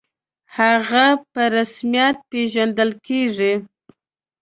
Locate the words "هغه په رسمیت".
0.57-2.17